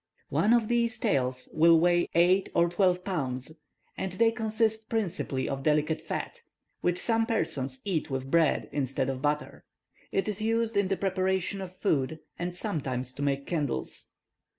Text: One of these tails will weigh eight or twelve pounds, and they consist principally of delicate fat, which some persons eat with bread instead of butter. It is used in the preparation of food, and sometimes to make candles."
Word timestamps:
One 0.29 0.51
of 0.51 0.67
these 0.67 0.97
tails 0.97 1.47
will 1.53 1.79
weigh 1.79 2.09
eight 2.15 2.49
or 2.55 2.67
twelve 2.69 3.03
pounds, 3.03 3.51
and 3.95 4.13
they 4.13 4.31
consist 4.31 4.89
principally 4.89 5.47
of 5.47 5.61
delicate 5.61 6.01
fat, 6.01 6.41
which 6.79 6.97
some 6.97 7.27
persons 7.27 7.81
eat 7.85 8.09
with 8.09 8.31
bread 8.31 8.67
instead 8.71 9.11
of 9.11 9.21
butter. 9.21 9.63
It 10.11 10.27
is 10.27 10.41
used 10.41 10.75
in 10.75 10.87
the 10.87 10.97
preparation 10.97 11.61
of 11.61 11.75
food, 11.77 12.17
and 12.39 12.55
sometimes 12.55 13.13
to 13.13 13.21
make 13.21 13.45
candles." 13.45 14.07